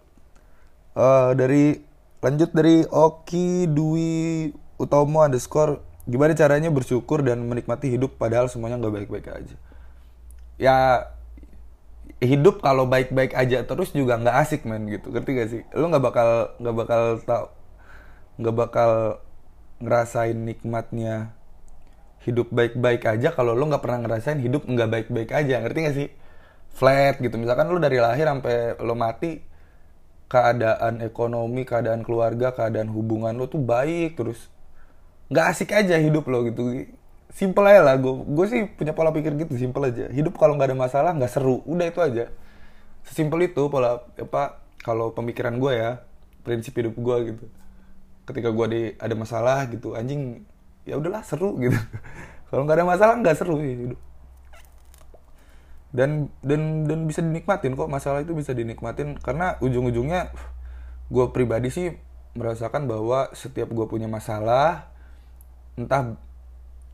Uh, 0.93 1.33
dari 1.33 1.81
lanjut 2.21 2.52
dari 2.52 2.85
Oki 2.85 3.64
Dwi 3.64 4.52
Utomo 4.76 5.25
underscore 5.25 5.92
gimana 6.12 6.37
caranya 6.37 6.69
bersyukur 6.69 7.25
dan 7.25 7.40
menikmati 7.49 7.88
hidup 7.88 8.21
padahal 8.21 8.52
semuanya 8.52 8.76
nggak 8.76 8.95
baik-baik 9.00 9.26
aja? 9.33 9.57
Ya 10.61 10.76
hidup 12.21 12.61
kalau 12.61 12.85
baik-baik 12.85 13.33
aja 13.33 13.64
terus 13.64 13.97
juga 13.97 14.21
nggak 14.21 14.37
asik 14.45 14.69
men 14.69 14.87
gitu. 14.92 15.09
Ngerti 15.09 15.31
gak 15.33 15.49
sih? 15.49 15.62
Lo 15.73 15.88
nggak 15.88 16.04
bakal 16.04 16.28
nggak 16.61 16.76
bakal 16.76 17.02
tau 17.25 17.45
nggak 18.37 18.57
bakal 18.57 18.90
ngerasain 19.83 20.37
nikmatnya 20.37 21.35
hidup 22.23 22.54
baik-baik 22.54 23.02
aja 23.02 23.35
kalau 23.35 23.57
lo 23.57 23.66
nggak 23.66 23.83
pernah 23.83 24.07
ngerasain 24.07 24.38
hidup 24.38 24.69
nggak 24.69 24.88
baik-baik 24.92 25.31
aja. 25.33 25.64
Ngerti 25.64 25.78
gak 25.88 25.97
sih? 25.97 26.09
Flat 26.76 27.19
gitu. 27.25 27.40
Misalkan 27.40 27.73
lo 27.73 27.81
dari 27.81 27.97
lahir 27.97 28.28
sampai 28.28 28.76
lo 28.85 28.95
mati 28.95 29.42
keadaan 30.33 31.04
ekonomi 31.04 31.69
keadaan 31.69 32.00
keluarga 32.00 32.57
keadaan 32.57 32.88
hubungan 32.88 33.37
lo 33.37 33.52
tuh 33.52 33.61
baik 33.61 34.16
terus 34.16 34.49
nggak 35.33 35.47
asik 35.57 35.73
aja 35.73 35.97
hidup 35.97 36.29
lo 36.29 36.45
gitu. 36.45 36.93
Simple 37.33 37.65
aja 37.65 37.81
lah 37.81 37.97
gue 37.97 38.12
gue 38.12 38.47
sih 38.53 38.61
punya 38.69 38.93
pola 38.93 39.09
pikir 39.11 39.33
gitu 39.41 39.57
simple 39.57 39.89
aja. 39.89 40.12
Hidup 40.12 40.37
kalau 40.37 40.61
nggak 40.61 40.69
ada 40.71 40.79
masalah 40.79 41.11
nggak 41.17 41.33
seru. 41.33 41.65
Udah 41.65 41.89
itu 41.89 42.01
aja. 42.05 42.29
Sesimpel 43.09 43.49
itu 43.49 43.67
pola 43.73 44.05
apa 44.21 44.61
kalau 44.85 45.17
pemikiran 45.17 45.57
gue 45.57 45.73
ya 45.73 46.05
prinsip 46.45 46.77
hidup 46.77 46.93
gue 46.93 47.17
gitu. 47.33 47.45
Ketika 48.29 48.53
gue 48.53 48.67
di 48.69 48.83
ada 49.01 49.15
masalah 49.17 49.65
gitu 49.73 49.97
anjing 49.97 50.45
ya 50.85 51.01
udahlah 51.01 51.25
seru 51.25 51.57
gitu. 51.59 51.75
Kalau 52.53 52.69
nggak 52.69 52.85
ada 52.85 52.87
masalah 52.87 53.15
nggak 53.17 53.37
seru 53.41 53.57
sih 53.65 53.73
hidup. 53.89 54.01
Dan 55.93 56.29
dan 56.45 56.85
dan 56.85 57.09
bisa 57.09 57.25
dinikmatin 57.25 57.73
kok 57.73 57.89
masalah 57.89 58.21
itu 58.21 58.37
bisa 58.37 58.53
dinikmatin. 58.53 59.17
Karena 59.17 59.57
ujung-ujungnya 59.65 60.29
gue 61.09 61.27
pribadi 61.33 61.73
sih 61.73 61.97
merasakan 62.37 62.89
bahwa 62.89 63.33
setiap 63.33 63.69
gue 63.73 63.87
punya 63.89 64.09
masalah 64.09 64.92
entah 65.76 66.17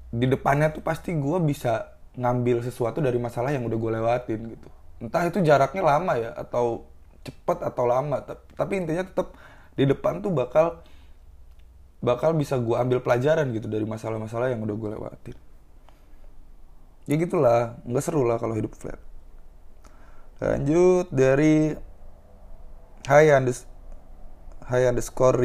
di 0.09 0.27
depannya 0.27 0.73
tuh 0.73 0.81
pasti 0.81 1.13
gue 1.13 1.39
bisa 1.45 1.99
ngambil 2.19 2.65
sesuatu 2.65 2.99
dari 2.99 3.21
masalah 3.21 3.53
yang 3.53 3.67
udah 3.69 3.79
gue 3.79 3.91
lewatin 4.01 4.41
gitu. 4.57 4.69
Entah 4.99 5.29
itu 5.29 5.39
jaraknya 5.45 5.83
lama 5.85 6.13
ya 6.19 6.31
atau 6.35 6.89
cepet 7.23 7.59
atau 7.61 7.85
lama 7.85 8.25
tapi 8.57 8.73
intinya 8.81 9.05
tetap 9.05 9.37
di 9.77 9.85
depan 9.85 10.25
tuh 10.25 10.33
bakal 10.33 10.81
bakal 11.99 12.35
bisa 12.35 12.57
gue 12.59 12.75
ambil 12.79 13.03
pelajaran 13.03 13.51
gitu 13.55 13.67
dari 13.67 13.85
masalah-masalah 13.87 14.51
yang 14.51 14.63
udah 14.63 14.77
gue 14.79 14.91
lewatin. 14.99 15.37
Ya 17.09 17.15
gitulah 17.19 17.79
nggak 17.87 18.03
seru 18.03 18.23
lah 18.27 18.39
kalau 18.39 18.55
hidup 18.55 18.75
flat. 18.75 18.99
Lanjut 20.39 21.11
dari 21.11 21.75
Hai 23.11 23.33
Andes 23.35 23.67
Hai 24.69 24.87
underscore 24.87 25.41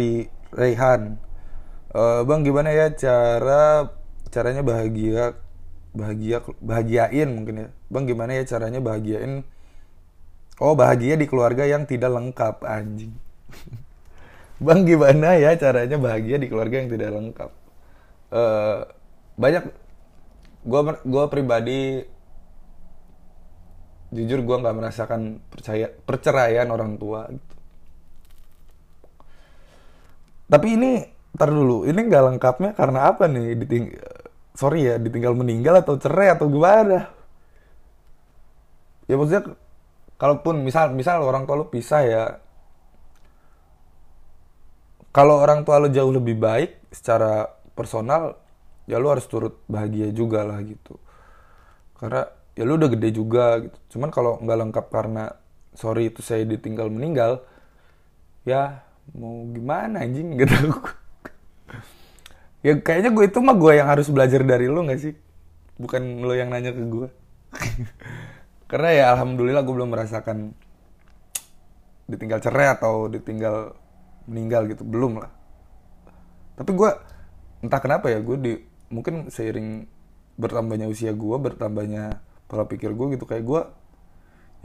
Rehan 0.54 1.18
uh, 1.94 2.22
Bang 2.28 2.42
gimana 2.44 2.70
ya 2.74 2.92
cara 2.94 3.90
caranya 4.34 4.66
bahagia 4.66 5.38
bahagia 5.94 6.42
bahagiain 6.60 7.30
mungkin 7.30 7.56
ya? 7.56 7.68
Bang 7.88 8.10
gimana 8.10 8.34
ya 8.34 8.44
caranya 8.50 8.82
bahagiain? 8.82 9.46
Oh 10.62 10.74
bahagia 10.78 11.18
di 11.18 11.26
keluarga 11.30 11.66
yang 11.66 11.86
tidak 11.86 12.14
lengkap 12.14 12.66
anjing. 12.66 13.14
Bang 14.66 14.86
gimana 14.90 15.38
ya 15.38 15.54
caranya 15.58 15.98
bahagia 16.02 16.38
di 16.42 16.48
keluarga 16.50 16.82
yang 16.82 16.90
tidak 16.90 17.10
lengkap? 17.14 17.52
Uh, 18.34 18.90
banyak 19.38 19.70
gue 20.64 20.82
gue 21.06 21.26
pribadi 21.30 21.82
jujur 24.14 24.46
gue 24.46 24.58
nggak 24.62 24.78
merasakan 24.78 25.42
percaya 25.50 25.90
perceraian 25.90 26.70
orang 26.70 27.02
tua 27.02 27.28
gitu. 27.34 27.54
Tapi 30.54 30.68
ini 30.78 30.92
tar 31.34 31.50
dulu 31.50 31.86
ini 31.90 32.00
nggak 32.10 32.24
lengkapnya 32.34 32.72
karena 32.78 33.00
apa 33.10 33.26
nih? 33.30 33.58
Diting 33.58 33.86
sorry 34.54 34.86
ya 34.90 34.96
ditinggal 35.02 35.34
meninggal 35.34 35.82
atau 35.82 35.98
cerai 35.98 36.34
atau 36.36 36.46
gimana? 36.50 37.10
Ya 39.10 39.16
maksudnya 39.20 39.44
kalaupun 40.22 40.64
misal 40.64 40.94
misal 40.96 41.20
orang 41.26 41.44
tua 41.44 41.60
lu 41.60 41.68
pisah 41.68 42.02
ya 42.06 42.24
kalau 45.14 45.42
orang 45.44 45.62
tua 45.68 45.78
lu 45.84 45.90
jauh 45.94 46.10
lebih 46.10 46.38
baik 46.42 46.90
secara 46.90 47.46
personal 47.78 48.38
ya 48.90 48.98
lu 48.98 49.08
harus 49.14 49.26
turut 49.30 49.62
bahagia 49.70 50.10
juga 50.10 50.42
lah 50.46 50.60
gitu. 50.66 50.98
Karena 52.00 52.26
ya 52.58 52.64
lu 52.66 52.78
udah 52.78 52.90
gede 52.94 53.10
juga 53.14 53.62
gitu. 53.62 53.78
Cuman 53.98 54.10
kalau 54.14 54.42
nggak 54.42 54.60
lengkap 54.68 54.86
karena 54.90 55.34
sorry 55.74 56.10
itu 56.10 56.22
saya 56.26 56.46
ditinggal 56.46 56.90
meninggal 56.90 57.42
ya 58.46 58.82
mau 59.14 59.46
gimana 59.54 60.02
anjing? 60.06 60.34
Gitu 60.40 60.54
ya 62.66 62.80
kayaknya 62.80 63.12
gue 63.12 63.26
itu 63.28 63.40
mah 63.44 63.56
gue 63.58 63.72
yang 63.76 63.88
harus 63.92 64.08
belajar 64.08 64.42
dari 64.44 64.72
lo 64.72 64.86
gak 64.86 65.02
sih? 65.02 65.14
Bukan 65.78 66.24
lo 66.24 66.34
yang 66.38 66.54
nanya 66.54 66.72
ke 66.72 66.84
gue 66.86 67.08
karena 68.72 68.90
ya 68.94 69.06
alhamdulillah 69.14 69.62
gue 69.62 69.74
belum 69.74 69.94
merasakan 69.94 70.58
ditinggal 72.10 72.42
cerai 72.42 72.74
atau 72.74 73.08
ditinggal 73.08 73.78
meninggal 74.28 74.66
gitu. 74.72 74.84
Belum 74.84 75.22
lah. 75.22 75.32
Tapi 76.58 76.72
gue 76.74 76.90
entah 77.64 77.80
kenapa 77.80 78.12
ya 78.12 78.20
gue 78.20 78.38
di 78.38 78.54
mungkin 78.92 79.32
seiring 79.32 79.88
bertambahnya 80.38 80.90
usia 80.90 81.14
gue 81.14 81.38
bertambahnya 81.38 82.22
pola 82.50 82.66
pikir 82.66 82.94
gue 82.94 83.18
gitu 83.18 83.26
kayak 83.26 83.46
gue 83.46 83.62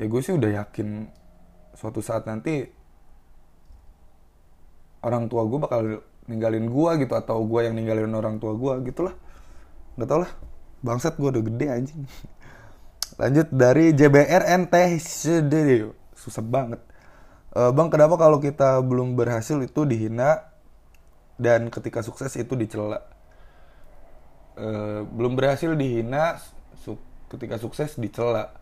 ya 0.00 0.04
gue 0.08 0.20
sih 0.20 0.34
udah 0.36 0.64
yakin 0.64 1.08
suatu 1.76 2.00
saat 2.00 2.24
nanti 2.24 2.68
orang 5.04 5.30
tua 5.30 5.46
gue 5.46 5.58
bakal 5.60 5.80
ninggalin 6.28 6.68
gua 6.68 7.00
gitu 7.00 7.16
atau 7.16 7.40
gua 7.42 7.66
yang 7.66 7.74
ninggalin 7.74 8.12
orang 8.12 8.36
tua 8.38 8.54
gua 8.54 8.78
gitulah. 8.84 9.16
Nggak 9.96 10.08
tau 10.08 10.20
lah. 10.22 10.32
Bangsat 10.84 11.16
gua 11.18 11.34
udah 11.34 11.42
gede 11.42 11.66
anjing. 11.72 12.02
Lanjut 13.20 13.48
dari 13.50 13.96
JBR 13.96 14.46
NT 14.68 14.74
susah 16.14 16.44
banget. 16.44 16.78
Uh, 17.56 17.72
bang 17.74 17.88
kenapa 17.90 18.14
kalau 18.20 18.38
kita 18.38 18.78
belum 18.84 19.16
berhasil 19.18 19.58
itu 19.58 19.82
dihina 19.88 20.46
dan 21.40 21.72
ketika 21.72 22.04
sukses 22.04 22.30
itu 22.38 22.54
dicela? 22.54 23.02
Uh, 24.54 25.02
belum 25.10 25.34
berhasil 25.34 25.72
dihina 25.74 26.38
ketika 27.28 27.60
sukses 27.60 27.96
dicela. 28.00 28.56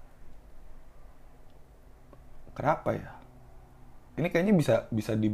Kenapa 2.57 2.97
ya? 2.97 3.11
Ini 4.17 4.33
kayaknya 4.33 4.55
bisa 4.57 4.75
bisa 4.89 5.13
di 5.13 5.29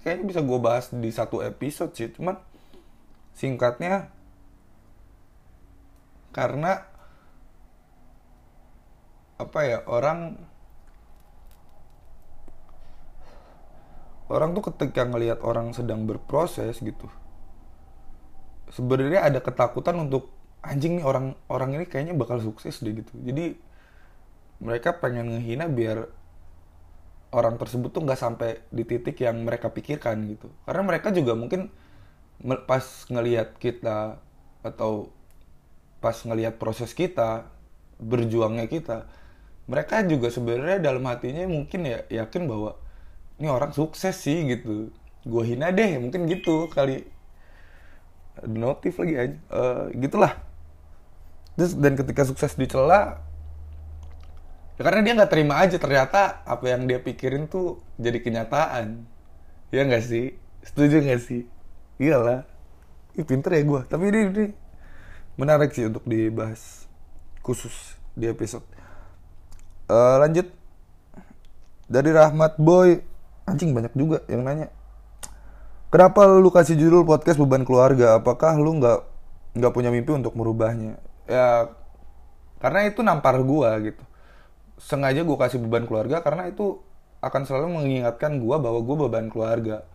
kayaknya 0.00 0.24
bisa 0.30 0.40
gue 0.40 0.58
bahas 0.58 0.90
di 0.90 1.10
satu 1.12 1.44
episode 1.44 1.94
sih 1.94 2.10
cuman 2.10 2.38
singkatnya 3.34 4.10
karena 6.34 6.86
apa 9.38 9.60
ya 9.66 9.78
orang 9.86 10.38
orang 14.30 14.50
tuh 14.54 14.70
ketika 14.72 15.06
ngelihat 15.06 15.42
orang 15.42 15.74
sedang 15.74 16.06
berproses 16.06 16.78
gitu 16.82 17.06
sebenarnya 18.74 19.26
ada 19.26 19.38
ketakutan 19.38 19.98
untuk 20.00 20.34
anjing 20.64 20.98
nih 20.98 21.04
orang 21.04 21.36
orang 21.52 21.76
ini 21.76 21.84
kayaknya 21.84 22.16
bakal 22.16 22.40
sukses 22.40 22.80
deh 22.80 22.96
gitu. 22.96 23.12
Jadi 23.20 23.54
mereka 24.64 24.96
pengen 24.96 25.36
ngehina 25.36 25.68
biar 25.68 26.08
orang 27.34 27.58
tersebut 27.58 27.90
tuh 27.90 28.06
nggak 28.06 28.20
sampai 28.20 28.62
di 28.70 28.86
titik 28.86 29.18
yang 29.18 29.42
mereka 29.42 29.74
pikirkan 29.74 30.22
gitu. 30.30 30.48
Karena 30.62 30.82
mereka 30.86 31.10
juga 31.10 31.34
mungkin 31.34 31.74
pas 32.70 32.84
ngelihat 33.10 33.58
kita 33.58 34.22
atau 34.62 35.10
pas 35.98 36.14
ngelihat 36.14 36.62
proses 36.62 36.94
kita 36.94 37.50
berjuangnya 37.98 38.66
kita 38.70 39.08
mereka 39.64 40.04
juga 40.04 40.28
sebenarnya 40.28 40.78
dalam 40.80 41.04
hatinya 41.08 41.48
mungkin 41.48 41.88
ya 41.88 42.04
yakin 42.12 42.44
bahwa 42.44 42.76
ini 43.40 43.48
orang 43.48 43.72
sukses 43.72 44.14
sih 44.20 44.44
gitu. 44.44 44.92
Gue 45.24 45.42
hina 45.48 45.72
deh 45.72 45.96
mungkin 45.96 46.28
gitu 46.28 46.68
kali. 46.68 47.08
Notif 48.44 49.00
lagi 49.00 49.14
aja 49.16 49.36
uh, 49.48 49.84
gitulah. 49.96 50.36
Terus 51.56 51.72
dan 51.80 51.96
ketika 51.96 52.28
sukses 52.28 52.52
dicela 52.60 53.23
ya 54.74 54.82
karena 54.82 55.00
dia 55.06 55.12
nggak 55.14 55.30
terima 55.30 55.54
aja 55.62 55.76
ternyata 55.78 56.42
apa 56.42 56.64
yang 56.66 56.90
dia 56.90 56.98
pikirin 56.98 57.46
tuh 57.46 57.82
jadi 57.98 58.18
kenyataan. 58.18 59.06
Ya 59.70 59.82
nggak 59.86 60.04
sih? 60.04 60.34
Setuju 60.66 61.02
nggak 61.02 61.22
sih? 61.22 61.46
Iyalah. 61.98 62.46
Ih, 63.14 63.22
pinter 63.22 63.54
ya 63.54 63.62
gue 63.62 63.80
tapi 63.86 64.10
ini, 64.10 64.20
ini 64.26 64.46
menarik 65.38 65.70
sih 65.70 65.86
untuk 65.86 66.02
dibahas 66.06 66.90
khusus 67.42 67.94
di 68.18 68.26
episode. 68.26 68.66
Uh, 69.86 70.18
lanjut. 70.18 70.50
Dari 71.86 72.10
Rahmat 72.10 72.58
Boy. 72.58 73.04
Anjing 73.44 73.76
banyak 73.76 73.92
juga 73.92 74.24
yang 74.26 74.42
nanya. 74.42 74.72
Kenapa 75.92 76.26
lu 76.26 76.50
kasih 76.50 76.74
judul 76.74 77.06
podcast 77.06 77.38
beban 77.38 77.62
keluarga? 77.62 78.18
Apakah 78.18 78.58
lu 78.58 78.80
nggak 78.82 79.04
nggak 79.54 79.72
punya 79.76 79.94
mimpi 79.94 80.10
untuk 80.10 80.34
merubahnya? 80.34 80.98
Ya 81.30 81.70
karena 82.64 82.88
itu 82.88 83.04
nampar 83.04 83.36
gue 83.44 83.92
gitu 83.92 84.02
sengaja 84.78 85.22
gue 85.22 85.36
kasih 85.38 85.62
beban 85.62 85.86
keluarga 85.86 86.20
karena 86.20 86.50
itu 86.50 86.82
akan 87.24 87.42
selalu 87.48 87.80
mengingatkan 87.80 88.36
gue 88.36 88.56
bahwa 88.60 88.80
gue 88.84 88.96
beban 89.08 89.26
keluarga. 89.32 89.88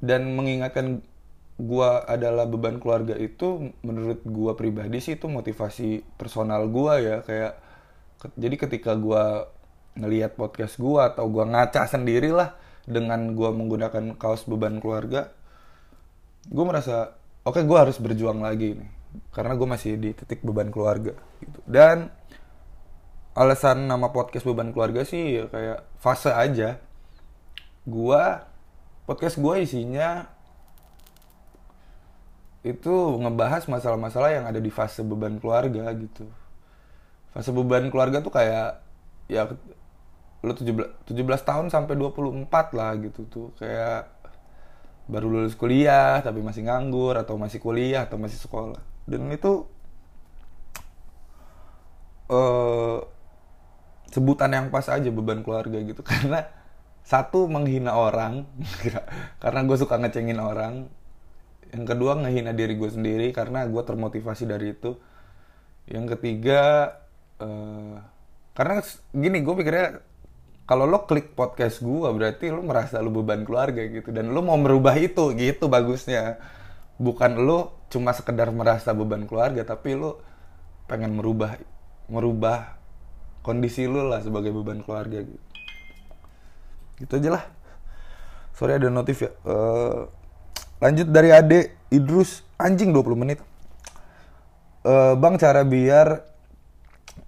Dan 0.00 0.36
mengingatkan 0.36 1.02
gue 1.56 1.90
adalah 2.04 2.44
beban 2.44 2.76
keluarga 2.76 3.16
itu 3.16 3.72
menurut 3.80 4.20
gue 4.24 4.52
pribadi 4.56 5.00
sih 5.00 5.16
itu 5.16 5.28
motivasi 5.28 6.04
personal 6.16 6.68
gue 6.68 6.94
ya. 7.00 7.16
Kayak 7.24 7.52
jadi 8.36 8.56
ketika 8.56 8.92
gue 8.96 9.24
ngelihat 9.96 10.36
podcast 10.36 10.76
gue 10.76 11.00
atau 11.00 11.28
gue 11.28 11.44
ngaca 11.44 11.88
sendiri 11.88 12.32
lah 12.32 12.56
dengan 12.84 13.32
gue 13.32 13.50
menggunakan 13.50 14.14
kaos 14.20 14.44
beban 14.46 14.78
keluarga 14.78 15.32
gue 16.46 16.64
merasa 16.64 17.16
oke 17.42 17.58
okay, 17.58 17.62
gue 17.66 17.78
harus 17.78 17.98
berjuang 17.98 18.40
lagi 18.40 18.78
nih. 18.78 18.90
Karena 19.32 19.56
gue 19.56 19.68
masih 19.68 19.96
di 19.96 20.10
titik 20.12 20.44
beban 20.44 20.68
keluarga 20.68 21.16
gitu. 21.40 21.58
Dan 21.64 22.12
alasan 23.36 23.84
nama 23.84 24.08
podcast 24.16 24.48
beban 24.48 24.72
keluarga 24.72 25.04
sih 25.04 25.36
ya 25.36 25.44
kayak 25.52 25.84
fase 26.00 26.32
aja. 26.32 26.80
Gua 27.84 28.48
podcast 29.04 29.36
gua 29.36 29.60
isinya 29.60 30.24
itu 32.64 32.90
ngebahas 33.20 33.68
masalah-masalah 33.68 34.34
yang 34.34 34.44
ada 34.48 34.58
di 34.58 34.72
fase 34.72 35.04
beban 35.04 35.36
keluarga 35.36 35.84
gitu. 35.94 36.24
Fase 37.36 37.52
beban 37.52 37.92
keluarga 37.92 38.24
tuh 38.24 38.32
kayak 38.32 38.80
ya 39.28 39.52
lu 40.40 40.52
17, 40.56 41.04
17 41.04 41.20
tahun 41.44 41.66
sampai 41.68 41.92
24 41.92 42.48
lah 42.72 42.96
gitu 43.04 43.28
tuh. 43.28 43.48
Kayak 43.60 44.16
baru 45.06 45.28
lulus 45.28 45.54
kuliah 45.54 46.24
tapi 46.24 46.40
masih 46.40 46.66
nganggur 46.66 47.14
atau 47.20 47.36
masih 47.36 47.60
kuliah 47.60 48.08
atau 48.08 48.16
masih 48.16 48.40
sekolah. 48.40 48.80
Dan 49.04 49.28
itu 49.28 49.68
uh, 52.32 52.98
sebutan 54.16 54.48
yang 54.56 54.66
pas 54.72 54.88
aja 54.88 55.12
beban 55.12 55.44
keluarga 55.44 55.76
gitu. 55.84 56.00
Karena 56.10 56.48
satu 57.04 57.44
menghina 57.46 57.92
orang. 57.92 58.48
Karena 59.42 59.60
gue 59.68 59.76
suka 59.76 60.00
ngecengin 60.00 60.40
orang. 60.40 60.88
Yang 61.76 61.84
kedua 61.92 62.16
ngehina 62.16 62.56
diri 62.56 62.78
gue 62.78 62.88
sendiri 62.88 63.34
karena 63.34 63.66
gue 63.66 63.82
termotivasi 63.82 64.46
dari 64.46 64.72
itu. 64.72 64.96
Yang 65.90 66.16
ketiga 66.16 66.94
uh, 67.42 67.98
karena 68.54 68.80
gini 69.10 69.42
gue 69.42 69.54
pikirnya 69.60 70.00
kalau 70.64 70.86
lo 70.86 71.04
klik 71.10 71.34
podcast 71.34 71.82
gue 71.82 72.06
berarti 72.06 72.54
lo 72.54 72.62
merasa 72.62 73.02
lo 73.02 73.10
beban 73.10 73.42
keluarga 73.42 73.82
gitu. 73.82 74.14
Dan 74.14 74.30
lo 74.30 74.46
mau 74.46 74.56
merubah 74.56 74.94
itu 74.94 75.34
gitu 75.34 75.66
bagusnya. 75.66 76.38
Bukan 77.02 77.44
lo 77.44 77.76
cuma 77.90 78.14
sekedar 78.14 78.48
merasa 78.54 78.94
beban 78.94 79.26
keluarga 79.26 79.66
tapi 79.66 79.98
lo 79.98 80.22
pengen 80.86 81.18
merubah 81.18 81.58
merubah 82.06 82.78
kondisi 83.46 83.86
lo 83.86 84.10
lah 84.10 84.18
sebagai 84.18 84.50
beban 84.50 84.82
keluarga 84.82 85.22
gitu. 85.22 85.46
Gitu 86.98 87.12
aja 87.22 87.30
lah. 87.38 87.44
Sorry 88.58 88.74
ada 88.74 88.90
notif 88.90 89.22
ya. 89.22 89.30
Uh, 89.46 90.10
lanjut 90.82 91.06
dari 91.14 91.30
Ade 91.30 91.78
Idrus. 91.94 92.42
Anjing 92.58 92.90
20 92.90 93.14
menit. 93.14 93.38
Uh, 94.82 95.14
bang 95.14 95.38
cara 95.38 95.62
biar 95.62 96.26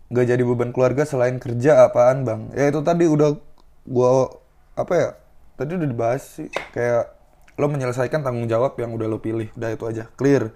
gak 0.09 0.27
jadi 0.27 0.41
beban 0.41 0.73
keluarga 0.75 1.07
selain 1.07 1.39
kerja 1.39 1.87
apaan 1.87 2.27
bang? 2.27 2.51
Ya 2.57 2.73
itu 2.73 2.81
tadi 2.83 3.05
udah 3.07 3.37
gua 3.85 4.41
apa 4.73 4.95
ya 4.97 5.09
tadi 5.55 5.79
udah 5.79 5.87
dibahas 5.87 6.25
sih. 6.27 6.49
Kayak 6.75 7.15
lo 7.61 7.71
menyelesaikan 7.71 8.27
tanggung 8.27 8.49
jawab 8.51 8.75
yang 8.81 8.91
udah 8.97 9.07
lo 9.07 9.23
pilih. 9.23 9.53
Udah 9.55 9.71
itu 9.71 9.85
aja. 9.87 10.11
Clear. 10.17 10.51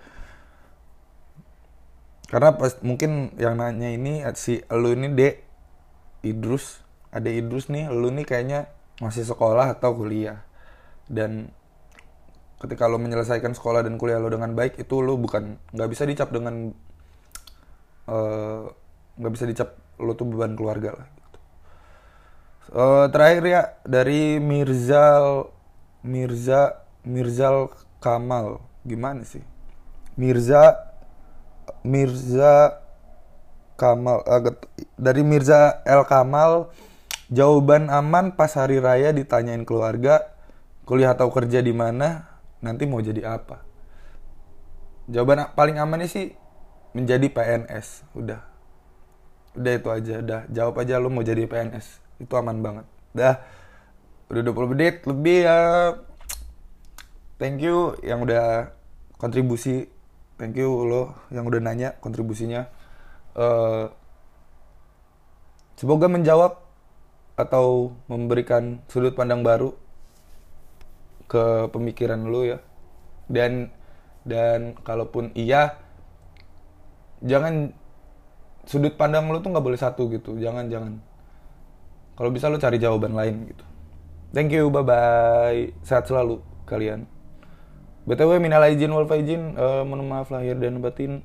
Karena 2.33 2.57
pas 2.57 2.81
mungkin 2.81 3.37
yang 3.37 3.61
nanya 3.61 3.93
ini 3.93 4.25
si 4.41 4.65
lo 4.73 4.89
ini 4.89 5.13
dek 5.13 5.52
Idrus 6.23 6.81
ada 7.13 7.29
Idrus 7.29 7.69
nih 7.69 7.93
lo 7.93 8.09
nih 8.09 8.25
kayaknya 8.25 8.73
masih 9.03 9.27
sekolah 9.27 9.77
atau 9.77 9.93
kuliah. 9.93 10.41
Dan 11.11 11.53
ketika 12.63 12.87
lo 12.87 12.97
menyelesaikan 12.97 13.53
sekolah 13.53 13.83
dan 13.83 13.99
kuliah 13.99 14.23
lo 14.23 14.31
dengan 14.31 14.55
baik 14.55 14.79
itu 14.79 15.03
lo 15.03 15.19
bukan 15.19 15.59
nggak 15.75 15.89
bisa 15.91 16.07
dicap 16.07 16.31
dengan 16.31 16.71
uh, 18.07 18.71
nggak 19.19 19.33
bisa 19.35 19.45
dicap 19.51 19.75
lo 19.99 20.15
tuh 20.15 20.31
beban 20.31 20.55
keluarga 20.55 20.95
lah 20.95 21.07
gitu. 21.11 21.39
uh, 22.79 23.07
terakhir 23.11 23.43
ya 23.45 23.63
dari 23.83 24.39
Mirzal 24.39 25.51
Mirza 26.07 26.87
Mirzal 27.03 27.71
Kamal. 27.99 28.63
Gimana 28.87 29.27
sih? 29.27 29.43
Mirza 30.15 30.95
Mirza 31.83 32.82
Kamal 33.77 34.23
uh, 34.25 34.53
dari 35.01 35.23
Mirza 35.25 35.83
El 35.89 36.05
Kamal 36.07 36.71
jawaban 37.33 37.89
aman 37.89 38.37
pas 38.37 38.53
hari 38.55 38.79
raya 38.79 39.11
ditanyain 39.11 39.65
keluarga. 39.65 40.29
Kuliah 40.83 41.15
atau 41.15 41.31
kerja 41.31 41.63
di 41.63 41.71
mana? 41.71 42.27
Nanti 42.59 42.91
mau 42.91 42.99
jadi 42.99 43.23
apa? 43.39 43.63
Jawaban 45.07 45.55
paling 45.55 45.79
amannya 45.79 46.11
sih 46.11 46.35
menjadi 46.93 47.31
PNS 47.31 48.13
udah. 48.19 48.43
Udah 49.55 49.73
itu 49.79 49.89
aja 49.89 50.15
udah. 50.21 50.41
Jawab 50.51 50.75
aja 50.83 50.99
lu 50.99 51.09
mau 51.09 51.23
jadi 51.23 51.47
PNS 51.47 52.03
itu 52.19 52.33
aman 52.35 52.59
banget. 52.61 52.87
Dah. 53.15 53.39
Udah 54.27 54.43
20 54.43 54.73
menit 54.75 54.95
lebih 55.07 55.47
ya. 55.47 55.59
Thank 57.39 57.63
you 57.63 57.95
yang 58.03 58.27
udah 58.27 58.75
kontribusi. 59.23 59.87
Thank 60.35 60.59
you 60.59 60.71
lo 60.83 61.15
yang 61.31 61.47
udah 61.47 61.63
nanya 61.63 61.95
kontribusinya 62.03 62.67
uh, 63.37 63.89
semoga 65.77 66.07
menjawab 66.07 66.63
atau 67.37 67.97
memberikan 68.07 68.85
sudut 68.87 69.17
pandang 69.17 69.41
baru 69.41 69.73
ke 71.27 71.73
pemikiran 71.73 72.21
lo 72.29 72.45
ya. 72.45 72.59
Dan 73.27 73.73
dan 74.23 74.77
kalaupun 74.85 75.35
iya 75.35 75.81
jangan 77.25 77.75
sudut 78.69 78.95
pandang 78.95 79.27
lu 79.33 79.41
tuh 79.41 79.51
nggak 79.51 79.65
boleh 79.65 79.81
satu 79.81 80.13
gitu. 80.13 80.37
Jangan 80.37 80.69
jangan. 80.69 81.01
Kalau 82.13 82.31
bisa 82.31 82.53
lu 82.53 82.61
cari 82.61 82.77
jawaban 82.77 83.17
lain 83.17 83.49
gitu. 83.49 83.65
Thank 84.33 84.53
you 84.53 84.69
bye 84.69 84.85
bye 84.85 85.73
sehat 85.83 86.07
selalu 86.07 86.45
kalian. 86.69 87.09
Btw 88.03 88.39
minal 88.43 88.67
izin 88.69 88.93
wal 88.93 89.09
faizin. 89.09 89.57
Uh, 89.57 89.83
mohon 89.89 90.05
maaf 90.07 90.29
lahir 90.29 90.59
dan 90.61 90.79
batin 90.83 91.25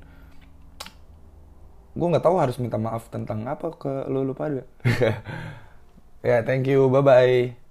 gue 1.97 2.07
nggak 2.13 2.25
tahu 2.25 2.37
harus 2.37 2.61
minta 2.61 2.77
maaf 2.77 3.09
tentang 3.09 3.43
apa 3.49 3.73
ke 3.73 4.05
lu 4.07 4.21
lu 4.21 4.37
pada 4.37 4.61
ya 4.85 5.17
yeah, 6.23 6.39
thank 6.45 6.69
you 6.69 6.85
bye 6.93 7.01
bye 7.01 7.66